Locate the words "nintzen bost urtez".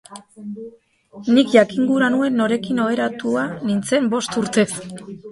3.67-4.65